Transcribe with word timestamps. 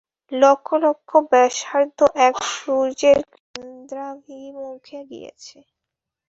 লক্ষ 0.31 0.67
লক্ষ 0.85 1.09
ব্যাসার্ধ 1.31 1.97
এক 2.27 2.35
সূর্যের 2.53 3.19
কেন্দ্রাভিমুখে 3.47 4.99
গিয়াছে। 5.09 5.57